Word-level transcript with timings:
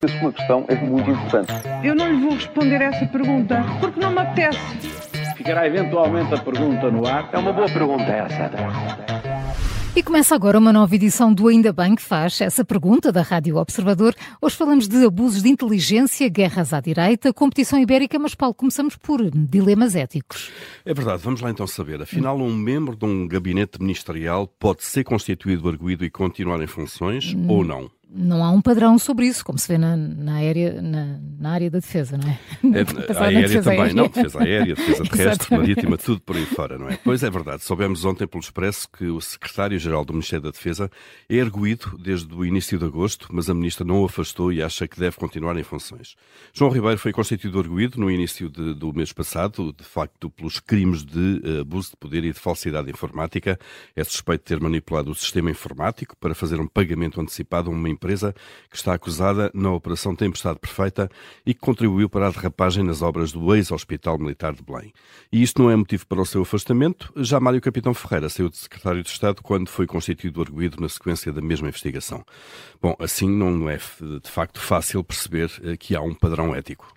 A 0.00 0.06
sua 0.06 0.32
questão 0.32 0.64
é 0.68 0.76
muito 0.76 1.10
importante. 1.10 1.52
Eu 1.82 1.92
não 1.92 2.08
lhe 2.08 2.20
vou 2.20 2.34
responder 2.34 2.80
essa 2.80 3.04
pergunta 3.06 3.64
porque 3.80 3.98
não 3.98 4.12
me 4.12 4.20
apetece. 4.20 4.60
Ficará 5.36 5.66
eventualmente 5.66 6.32
a 6.32 6.38
pergunta 6.38 6.88
no 6.88 7.04
ar. 7.04 7.28
É 7.32 7.38
uma 7.38 7.52
boa 7.52 7.68
pergunta 7.68 8.04
essa. 8.04 8.48
E 9.96 10.02
começa 10.04 10.36
agora 10.36 10.56
uma 10.56 10.72
nova 10.72 10.94
edição 10.94 11.34
do 11.34 11.48
Ainda 11.48 11.72
Bem 11.72 11.96
que 11.96 12.02
faz 12.02 12.40
essa 12.40 12.64
pergunta 12.64 13.10
da 13.10 13.22
Rádio 13.22 13.56
Observador. 13.56 14.14
Hoje 14.40 14.54
falamos 14.54 14.86
de 14.86 15.04
abusos 15.04 15.42
de 15.42 15.48
inteligência, 15.48 16.28
guerras 16.28 16.72
à 16.72 16.78
direita, 16.80 17.32
competição 17.32 17.80
ibérica, 17.80 18.20
mas 18.20 18.36
Paulo, 18.36 18.54
começamos 18.54 18.94
por 18.94 19.28
dilemas 19.32 19.96
éticos. 19.96 20.52
É 20.84 20.94
verdade, 20.94 21.20
vamos 21.24 21.40
lá 21.40 21.50
então 21.50 21.66
saber. 21.66 22.00
Afinal, 22.00 22.38
um 22.38 22.54
membro 22.54 22.94
de 22.94 23.04
um 23.04 23.26
gabinete 23.26 23.80
ministerial 23.80 24.46
pode 24.46 24.84
ser 24.84 25.02
constituído, 25.02 25.68
arguído 25.68 26.04
e 26.04 26.10
continuar 26.10 26.62
em 26.62 26.68
funções 26.68 27.34
hum. 27.34 27.46
ou 27.48 27.64
não? 27.64 27.90
Não 28.10 28.42
há 28.42 28.50
um 28.50 28.60
padrão 28.60 28.98
sobre 28.98 29.26
isso, 29.26 29.44
como 29.44 29.58
se 29.58 29.68
vê 29.68 29.76
na, 29.76 29.96
na, 29.96 30.36
aérea, 30.36 30.80
na, 30.80 31.18
na 31.38 31.50
área 31.50 31.70
da 31.70 31.78
defesa, 31.78 32.16
não 32.16 32.28
é? 32.28 32.38
é 32.78 33.18
a 33.18 33.24
aérea 33.24 33.42
defesa 33.42 33.62
também, 33.64 33.80
aérea. 33.80 33.94
não, 33.94 34.08
defesa 34.08 34.42
aérea, 34.42 34.74
defesa 34.74 35.04
terrestre, 35.10 35.56
marítima, 35.56 35.98
tudo 35.98 36.20
por 36.22 36.36
aí 36.36 36.46
fora, 36.46 36.78
não 36.78 36.88
é? 36.88 36.98
Pois 37.04 37.22
é 37.22 37.30
verdade, 37.30 37.62
soubemos 37.64 38.04
ontem 38.04 38.26
pelo 38.26 38.42
Expresso 38.42 38.88
que 38.90 39.04
o 39.06 39.20
secretário-geral 39.20 40.04
do 40.04 40.14
Ministério 40.14 40.44
da 40.44 40.50
Defesa 40.50 40.90
é 41.28 41.34
erguido 41.34 41.98
desde 41.98 42.32
o 42.34 42.44
início 42.44 42.78
de 42.78 42.84
agosto, 42.84 43.28
mas 43.30 43.50
a 43.50 43.54
ministra 43.54 43.84
não 43.84 44.02
o 44.02 44.06
afastou 44.06 44.52
e 44.52 44.62
acha 44.62 44.88
que 44.88 44.98
deve 44.98 45.16
continuar 45.16 45.56
em 45.58 45.62
funções. 45.62 46.16
João 46.54 46.70
Ribeiro 46.70 46.98
foi 46.98 47.12
constituído 47.12 47.58
arguído 47.58 48.00
no 48.00 48.10
início 48.10 48.48
de, 48.48 48.74
do 48.74 48.92
mês 48.92 49.12
passado, 49.12 49.72
de 49.72 49.84
facto 49.84 50.30
pelos 50.30 50.60
crimes 50.60 51.04
de 51.04 51.42
uh, 51.44 51.60
abuso 51.60 51.90
de 51.90 51.96
poder 51.96 52.24
e 52.24 52.32
de 52.32 52.38
falsidade 52.38 52.90
informática. 52.90 53.58
É 53.94 54.02
suspeito 54.02 54.44
de 54.44 54.56
ter 54.56 54.60
manipulado 54.62 55.10
o 55.10 55.14
sistema 55.14 55.50
informático 55.50 56.16
para 56.16 56.34
fazer 56.34 56.58
um 56.58 56.66
pagamento 56.66 57.20
antecipado 57.20 57.70
a 57.70 57.72
uma 57.72 57.88
empresa 57.98 58.32
que 58.70 58.76
está 58.76 58.94
acusada 58.94 59.50
na 59.52 59.72
Operação 59.72 60.14
Tempestade 60.14 60.60
Perfeita 60.60 61.10
e 61.44 61.52
que 61.52 61.60
contribuiu 61.60 62.08
para 62.08 62.28
a 62.28 62.30
derrapagem 62.30 62.84
nas 62.84 63.02
obras 63.02 63.32
do 63.32 63.54
ex-Hospital 63.54 64.18
Militar 64.18 64.54
de 64.54 64.62
Belém. 64.62 64.92
E 65.32 65.42
isto 65.42 65.60
não 65.60 65.70
é 65.70 65.74
motivo 65.74 66.06
para 66.06 66.22
o 66.22 66.26
seu 66.26 66.42
afastamento. 66.42 67.12
Já 67.16 67.40
Mário 67.40 67.60
Capitão 67.60 67.92
Ferreira 67.92 68.28
saiu 68.28 68.48
de 68.48 68.56
secretário 68.56 69.02
de 69.02 69.08
Estado 69.08 69.42
quando 69.42 69.68
foi 69.68 69.86
constituído 69.86 70.40
arguído 70.40 70.80
na 70.80 70.88
sequência 70.88 71.32
da 71.32 71.42
mesma 71.42 71.68
investigação. 71.68 72.24
Bom, 72.80 72.94
assim 73.00 73.28
não 73.28 73.68
é 73.68 73.76
de 73.76 74.30
facto 74.30 74.60
fácil 74.60 75.02
perceber 75.02 75.50
eh, 75.64 75.76
que 75.76 75.96
há 75.96 76.00
um 76.00 76.14
padrão 76.14 76.54
ético. 76.54 76.92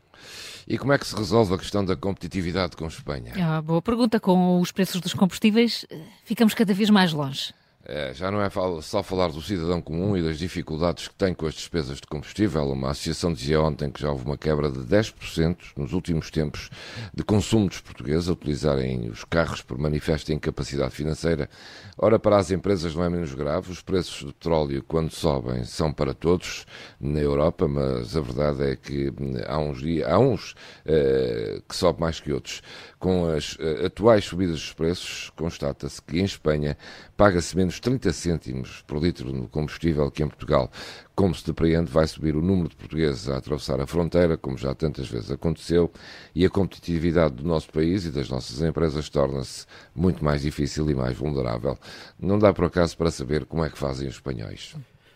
E 0.68 0.78
como 0.78 0.94
é 0.94 0.98
que 0.98 1.08
se 1.08 1.16
resolve 1.16 1.56
a 1.56 1.58
questão 1.58 1.84
da 1.84 1.96
competitividade 1.96 2.78
com 2.78 2.86
Espanha? 2.86 3.34
Ah, 3.38 3.62
boa 3.62 3.82
pergunta. 3.82 4.20
Com 4.20 4.62
os 4.62 4.72
preços 4.72 5.02
dos 5.02 5.14
combustíveis, 5.14 5.86
eh, 5.90 6.00
ficamos 6.24 6.54
cada 6.54 6.74
vez 6.74 6.90
mais 6.90 7.12
longe. 7.12 7.54
É, 7.84 8.14
já 8.14 8.30
não 8.30 8.42
é 8.42 8.50
só 8.82 9.02
falar 9.02 9.30
do 9.30 9.42
cidadão 9.42 9.82
comum 9.82 10.16
e 10.16 10.22
das 10.22 10.38
dificuldades 10.38 11.08
que 11.08 11.16
tem 11.16 11.34
com 11.34 11.48
as 11.48 11.56
despesas 11.56 11.98
de 11.98 12.08
combustível. 12.08 12.64
Uma 12.72 12.92
associação 12.92 13.34
dizia 13.34 13.60
ontem 13.60 13.90
que 13.90 14.02
já 14.02 14.12
houve 14.12 14.24
uma 14.24 14.38
quebra 14.38 14.70
de 14.70 14.80
10% 14.80 15.58
nos 15.76 15.92
últimos 15.92 16.30
tempos 16.30 16.70
de 17.14 17.24
consumo 17.24 17.68
dos 17.68 17.82
portugueses 17.82 18.30
a 18.30 18.34
utilizarem 18.34 19.10
os 19.10 19.24
carros 19.24 19.62
por 19.62 19.78
manifesta 19.78 20.32
incapacidade 20.32 20.94
financeira. 20.94 21.50
Ora, 21.98 22.20
para 22.20 22.38
as 22.38 22.52
empresas 22.52 22.96
não 22.96 23.04
é 23.04 23.10
menos 23.10 23.34
grave. 23.34 23.72
Os 23.72 23.82
preços 23.82 24.24
do 24.24 24.34
petróleo, 24.34 24.84
quando 24.88 25.12
sobem, 25.12 25.64
são 25.64 25.92
para 25.92 26.14
todos 26.14 26.66
na 27.00 27.20
Europa, 27.20 27.68
mas 27.68 28.16
a 28.16 28.22
verdade 28.22 28.64
é 28.64 28.76
que 28.76 29.10
hum, 29.10 29.34
há 29.46 29.58
uns, 29.58 29.82
há 30.06 30.20
uns 30.20 30.52
uh, 30.52 31.62
que 31.68 31.76
sobe 31.76 32.00
mais 32.00 32.20
que 32.20 32.32
outros. 32.32 32.62
Com 33.00 33.30
as 33.30 33.54
uh, 33.54 33.86
atuais 33.86 34.26
subidas 34.26 34.56
dos 34.56 34.74
preços, 34.74 35.32
constata-se 35.36 36.02
que 36.02 36.20
em 36.20 36.26
Espanha 36.26 36.78
paga-se 37.22 37.56
menos 37.56 37.80
30 37.80 38.12
cêntimos 38.14 38.84
por 38.88 39.00
litro 39.00 39.32
no 39.32 39.48
combustível 39.48 40.10
que 40.10 40.24
em 40.24 40.28
Portugal. 40.28 40.72
Como 41.14 41.36
se 41.36 41.46
depreende, 41.46 41.92
vai 41.92 42.08
subir 42.08 42.36
o 42.36 42.42
número 42.42 42.70
de 42.70 42.76
portugueses 42.76 43.30
a 43.30 43.38
atravessar 43.38 43.80
a 43.80 43.86
fronteira, 43.86 44.38
como 44.38 44.58
já 44.58 44.74
tantas 44.74 45.08
vezes 45.08 45.30
aconteceu, 45.30 45.92
e 46.34 46.44
a 46.44 46.50
competitividade 46.50 47.36
do 47.36 47.44
nosso 47.44 47.70
país 47.72 48.06
e 48.06 48.12
das 48.12 48.28
nossas 48.28 48.60
empresas 48.64 49.08
torna-se 49.08 49.68
muito 49.94 50.26
mais 50.26 50.42
difícil 50.42 50.90
e 50.90 50.96
mais 50.96 51.16
vulnerável. 51.16 51.78
Não 52.20 52.40
dá 52.40 52.52
por 52.52 52.66
acaso 52.66 52.98
para 52.98 53.12
saber 53.12 53.46
como 53.46 53.64
é 53.64 53.70
que 53.70 53.78
fazem 53.78 54.08
os 54.08 54.16
espanhóis. 54.16 54.74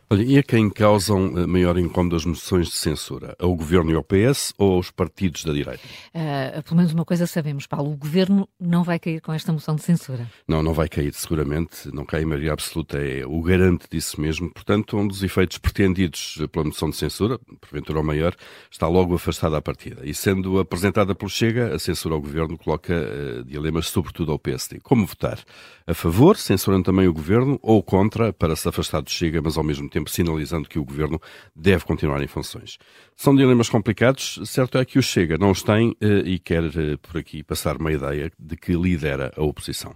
Olha, 0.08 0.22
e 0.22 0.38
a 0.38 0.44
quem 0.44 0.70
causam 0.70 1.36
eh, 1.36 1.48
maior 1.48 1.80
incómodo 1.80 2.16
as 2.16 2.26
moções 2.26 2.68
de 2.68 2.76
censura? 2.76 3.36
Ao 3.40 3.56
governo 3.56 3.90
e 3.90 3.96
ao 3.96 4.04
PS 4.04 4.54
ou 4.56 4.74
aos 4.74 4.92
partidos 4.92 5.44
da 5.44 5.52
direita? 5.52 5.82
Uh, 6.14 6.62
pelo 6.62 6.78
menos 6.78 6.94
uma 6.94 7.04
coisa 7.04 7.26
sabemos, 7.26 7.66
Paulo, 7.66 7.92
o 7.92 7.98
governo 7.98 8.48
não 8.60 8.84
vai 8.84 9.00
cair 9.00 9.20
com 9.20 9.34
esta 9.34 9.52
moção 9.52 9.76
de 9.76 9.82
censura. 9.82 10.30
Não, 10.48 10.62
não 10.62 10.74
vai 10.74 10.88
cair, 10.88 11.12
seguramente. 11.16 11.90
Não 11.92 12.06
cai 12.06 12.22
em 12.22 12.26
maioria 12.26 12.54
absoluta, 12.54 13.00
é 13.00 13.26
o 13.26 13.42
garante 13.42 13.88
disso 13.90 14.22
mesmo. 14.22 14.52
Portanto, 14.54 14.96
um 14.96 15.08
dos 15.08 15.24
efeitos 15.24 15.58
pretendidos 15.58 16.38
pela 16.52 16.66
moção 16.66 16.92
de 16.92 16.98
censura, 16.98 17.40
porventura 17.60 18.00
o 18.00 18.04
maior, 18.04 18.36
está 18.70 18.88
logo 18.88 19.16
afastada 19.16 19.58
à 19.58 19.62
partida. 19.62 20.02
E 20.06 20.14
sendo 20.14 20.60
apresentada 20.60 21.16
pelo 21.16 21.32
Chega, 21.32 21.74
a 21.74 21.80
censura 21.80 22.14
ao 22.14 22.22
governo 22.22 22.60
coloca 22.60 22.94
uh, 22.94 23.44
dilemas 23.44 23.88
sobretudo 23.88 24.32
ao 24.32 24.38
PSD. 24.38 24.82
Como 24.82 25.04
votar? 25.04 25.40
A 25.88 25.96
favor, 25.96 26.38
censurando 26.38 26.84
também 26.84 27.08
o 27.08 27.14
governo, 27.14 27.60
ou 27.64 27.82
contra, 27.82 28.32
para 28.32 28.56
se 28.56 28.70
afastar 28.70 29.02
do 29.02 29.10
Chega, 29.10 29.42
mas 29.42 29.58
ao 29.58 29.64
mesmo 29.64 29.90
tempo 29.90 29.95
tempo 29.96 30.10
sinalizando 30.10 30.68
que 30.68 30.78
o 30.78 30.84
governo 30.84 31.22
deve 31.56 31.86
continuar 31.86 32.22
em 32.22 32.28
funções. 32.28 32.78
São 33.16 33.34
dilemas 33.34 33.70
complicados, 33.70 34.42
certo 34.46 34.78
é 34.78 34.84
que 34.84 35.00
o 35.00 35.04
Chega 35.04 35.38
não 35.38 35.52
os 35.52 35.64
tem 35.64 35.96
eh, 36.02 36.24
e 36.26 36.38
quer 36.38 36.64
eh, 36.66 36.98
por 37.02 37.18
aqui 37.18 37.42
passar 37.42 37.78
uma 37.78 37.94
ideia 37.94 38.30
de 38.38 38.58
que 38.58 38.74
lidera 38.74 39.32
a 39.38 39.44
oposição. 39.44 39.96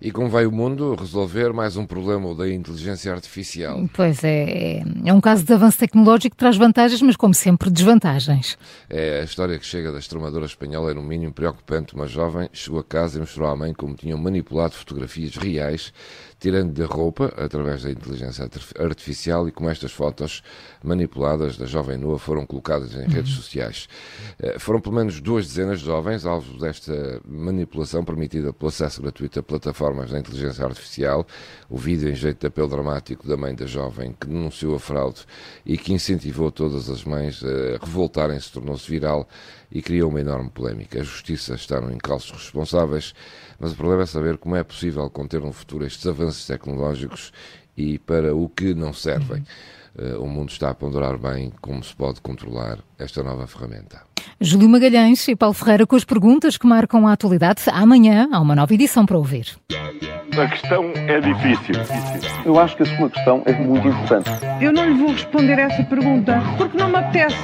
E 0.00 0.10
como 0.10 0.28
vai 0.28 0.46
o 0.46 0.52
mundo 0.52 0.94
resolver 0.94 1.52
mais 1.52 1.76
um 1.76 1.86
problema 1.86 2.34
da 2.34 2.48
inteligência 2.48 3.12
artificial? 3.12 3.88
Pois 3.92 4.22
é, 4.24 4.82
é 5.04 5.12
um 5.12 5.20
caso 5.20 5.44
de 5.44 5.52
avanço 5.52 5.78
tecnológico 5.78 6.30
que 6.30 6.36
traz 6.36 6.56
vantagens, 6.56 7.00
mas 7.02 7.16
como 7.16 7.34
sempre 7.34 7.70
desvantagens. 7.70 8.58
É, 8.88 9.20
a 9.20 9.24
história 9.24 9.58
que 9.58 9.66
chega 9.66 9.92
da 9.92 9.98
extremadora 9.98 10.46
espanhola 10.46 10.90
é 10.90 10.94
no 10.94 11.02
mínimo 11.02 11.32
preocupante. 11.32 11.94
Uma 11.94 12.06
jovem 12.06 12.48
chegou 12.52 12.80
a 12.80 12.84
casa 12.84 13.18
e 13.18 13.20
mostrou 13.20 13.48
à 13.48 13.56
mãe 13.56 13.72
como 13.72 13.94
tinham 13.94 14.18
manipulado 14.18 14.74
fotografias 14.74 15.36
reais, 15.36 15.92
tirando 16.38 16.72
da 16.72 16.86
roupa 16.86 17.32
através 17.36 17.82
da 17.82 17.90
inteligência 17.90 18.48
artificial 18.78 19.48
e 19.48 19.52
como 19.52 19.70
estas 19.70 19.92
fotos 19.92 20.42
manipuladas 20.82 21.56
da 21.56 21.66
jovem 21.66 21.96
nua 21.96 22.18
foram 22.18 22.44
colocadas 22.44 22.94
em 22.94 23.08
redes 23.08 23.30
uhum. 23.30 23.42
sociais. 23.42 23.88
Eh, 24.38 24.58
foram 24.58 24.80
pelo 24.80 24.94
menos 24.94 25.20
duas 25.20 25.46
dezenas 25.46 25.80
de 25.80 25.86
jovens 25.86 26.26
alvos 26.26 26.60
desta 26.60 27.20
manipulação 27.26 28.04
permitida 28.04 28.52
pelo 28.52 28.68
acesso 28.68 29.00
gratuito 29.00 29.38
a 29.38 29.42
plataformas 29.84 30.10
da 30.10 30.18
inteligência 30.18 30.64
artificial. 30.64 31.26
O 31.68 31.76
vídeo 31.76 32.08
em 32.08 32.14
jeito 32.14 32.40
de 32.40 32.46
apelo 32.46 32.68
dramático 32.68 33.26
da 33.28 33.36
mãe 33.36 33.54
da 33.54 33.66
jovem 33.66 34.14
que 34.18 34.26
denunciou 34.26 34.76
a 34.76 34.80
fraude 34.80 35.24
e 35.66 35.76
que 35.76 35.92
incentivou 35.92 36.50
todas 36.50 36.88
as 36.88 37.04
mães 37.04 37.42
a 37.44 37.84
revoltarem-se 37.84 38.52
tornou-se 38.52 38.90
viral 38.90 39.28
e 39.70 39.82
criou 39.82 40.10
uma 40.10 40.20
enorme 40.20 40.50
polémica. 40.50 41.00
A 41.00 41.04
justiça 41.04 41.54
está 41.54 41.80
no 41.80 41.92
encalço 41.92 42.32
responsáveis, 42.32 43.14
mas 43.58 43.72
o 43.72 43.76
problema 43.76 44.02
é 44.02 44.06
saber 44.06 44.38
como 44.38 44.56
é 44.56 44.64
possível 44.64 45.08
conter 45.10 45.40
no 45.40 45.52
futuro 45.52 45.84
estes 45.84 46.06
avanços 46.06 46.46
tecnológicos 46.46 47.32
e 47.76 47.98
para 47.98 48.34
o 48.34 48.48
que 48.48 48.74
não 48.74 48.92
servem. 48.92 49.44
Uh, 49.96 50.20
o 50.20 50.26
mundo 50.26 50.50
está 50.50 50.70
a 50.70 50.74
ponderar 50.74 51.16
bem 51.16 51.52
como 51.60 51.82
se 51.82 51.94
pode 51.94 52.20
controlar 52.20 52.80
esta 52.98 53.22
nova 53.22 53.46
ferramenta. 53.46 54.13
Júlio 54.40 54.68
Magalhães 54.68 55.26
e 55.28 55.36
Paulo 55.36 55.54
Ferreira 55.54 55.86
com 55.86 55.96
as 55.96 56.04
perguntas 56.04 56.56
que 56.56 56.66
marcam 56.66 57.06
a 57.06 57.12
atualidade. 57.12 57.62
Amanhã 57.72 58.28
há 58.32 58.40
uma 58.40 58.54
nova 58.54 58.74
edição 58.74 59.06
para 59.06 59.16
ouvir. 59.16 59.46
A 59.68 60.46
questão 60.48 60.92
é 60.96 61.20
difícil. 61.20 61.76
Eu 62.44 62.58
acho 62.58 62.76
que 62.76 62.82
a 62.82 62.96
sua 62.96 63.08
questão 63.08 63.42
é 63.46 63.52
muito 63.52 63.86
importante. 63.86 64.28
Eu 64.60 64.72
não 64.72 64.84
lhe 64.84 64.94
vou 64.94 65.12
responder 65.12 65.58
essa 65.58 65.82
pergunta 65.84 66.42
porque 66.58 66.76
não 66.76 66.88
me 66.88 66.96
apetece. 66.96 67.36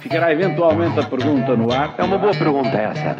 Ficará 0.00 0.32
eventualmente 0.32 1.00
a 1.00 1.02
pergunta 1.02 1.56
no 1.56 1.72
ar. 1.72 1.94
É 1.98 2.04
uma 2.04 2.18
boa 2.18 2.32
pergunta 2.32 2.68
essa. 2.68 3.16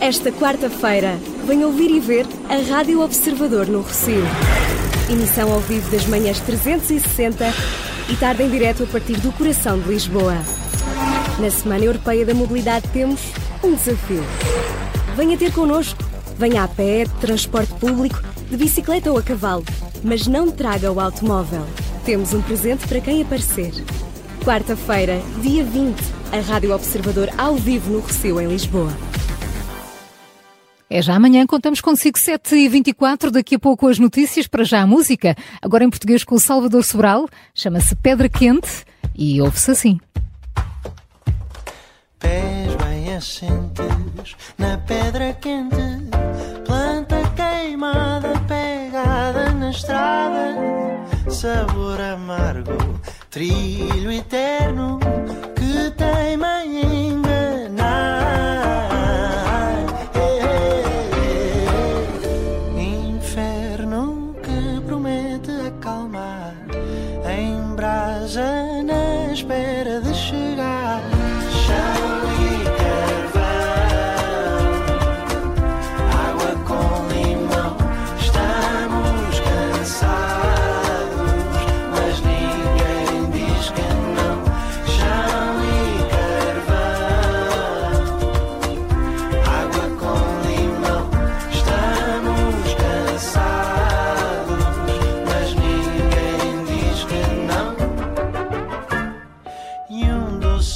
Esta 0.00 0.30
quarta-feira, 0.30 1.18
venha 1.44 1.66
ouvir 1.66 1.90
e 1.90 1.98
ver 1.98 2.24
a 2.48 2.72
Rádio 2.72 3.02
Observador 3.02 3.66
no 3.66 3.80
Rocio. 3.80 4.24
Emissão 5.10 5.52
ao 5.52 5.60
vivo 5.60 5.90
das 5.90 6.06
manhãs 6.06 6.38
360 6.40 7.44
e 8.10 8.16
tarde 8.16 8.44
em 8.44 8.50
direto 8.50 8.84
a 8.84 8.86
partir 8.86 9.16
do 9.16 9.32
coração 9.32 9.80
de 9.80 9.88
Lisboa. 9.88 10.36
Na 11.38 11.52
Semana 11.52 11.84
Europeia 11.84 12.26
da 12.26 12.34
Mobilidade 12.34 12.88
temos 12.88 13.20
um 13.62 13.72
desafio. 13.72 14.24
Venha 15.16 15.38
ter 15.38 15.52
connosco. 15.52 16.02
Venha 16.36 16.64
a 16.64 16.68
pé, 16.68 17.04
de 17.04 17.12
transporte 17.20 17.72
público, 17.74 18.20
de 18.50 18.56
bicicleta 18.56 19.10
ou 19.10 19.18
a 19.18 19.22
cavalo, 19.22 19.64
mas 20.02 20.26
não 20.26 20.50
traga 20.50 20.90
o 20.90 20.98
automóvel. 20.98 21.64
Temos 22.04 22.32
um 22.34 22.42
presente 22.42 22.86
para 22.88 23.00
quem 23.00 23.22
aparecer. 23.22 23.72
Quarta-feira, 24.44 25.20
dia 25.40 25.64
20, 25.64 25.96
a 26.32 26.40
Rádio 26.40 26.74
Observador 26.74 27.28
ao 27.38 27.54
vivo 27.54 27.92
no 27.92 28.00
Recio, 28.00 28.40
em 28.40 28.48
Lisboa. 28.48 28.92
É 30.90 31.02
já 31.02 31.14
amanhã, 31.14 31.46
contamos 31.46 31.80
consigo 31.80 32.18
7h24, 32.18 33.30
daqui 33.30 33.56
a 33.56 33.58
pouco 33.58 33.86
as 33.88 33.98
notícias, 33.98 34.48
para 34.48 34.64
já 34.64 34.80
a 34.80 34.86
música, 34.86 35.36
agora 35.62 35.84
em 35.84 35.90
português 35.90 36.24
com 36.24 36.34
o 36.34 36.40
Salvador 36.40 36.84
Sobral, 36.84 37.28
chama-se 37.54 37.94
Pedra 37.94 38.28
Quente 38.28 38.84
e 39.14 39.40
ouve-se 39.40 39.70
assim. 39.70 40.00
Assentes 43.18 44.36
na 44.56 44.78
pedra 44.78 45.34
quente, 45.34 45.74
planta 46.64 47.16
queimada 47.34 48.28
pegada 48.46 49.50
na 49.50 49.70
estrada, 49.70 50.54
sabor 51.28 52.00
amargo 52.00 52.78
trilho 53.28 54.12
eterno 54.12 55.00
que 55.56 55.90
teima 55.96 56.64
em 56.64 57.08
enganar. 57.08 57.88
Inferno 62.76 64.36
que 64.44 64.80
promete 64.86 65.50
acalmar, 65.66 66.54
em 67.28 67.74
brasa 67.74 68.80
na 68.84 69.32
espera 69.32 70.00
de 70.02 70.14
chegar. 70.14 71.02
Chão 71.66 72.17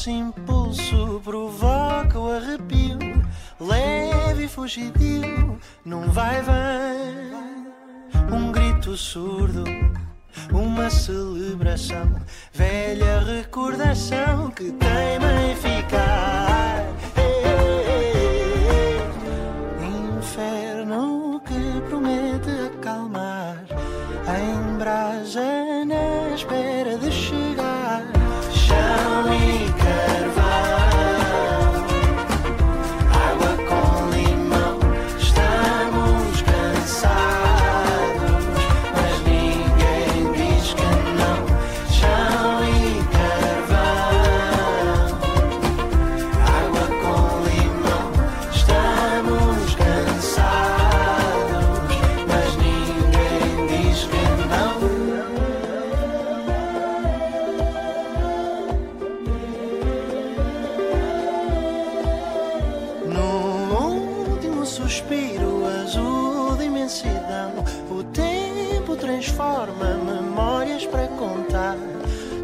doce 0.03 0.11
impulso 0.11 1.21
provoca 1.23 2.19
o 2.19 2.33
arrepio, 2.33 2.99
leve 3.61 4.45
e 4.45 4.49
fugidio, 4.49 5.61
num 5.85 6.11
vai-vai. 6.11 6.97
Um 8.33 8.51
grito 8.51 8.97
surdo, 8.97 9.63
uma 10.51 10.91
celebração, 10.91 12.21
velha 12.53 13.21
recordação 13.21 14.51
que 14.51 14.73
teima 14.73 15.33
em 15.41 15.55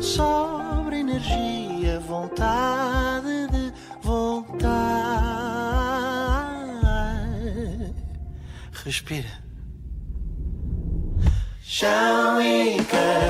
Sobra 0.01 0.97
energia, 0.97 1.99
vontade 2.01 3.49
de 3.51 3.73
voltar. 4.01 4.69
Respira. 8.85 9.29
Chão 11.61 12.41
e 12.41 12.83
carvão. 12.85 13.28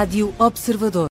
Rádio 0.00 0.32
Observador. 0.38 1.08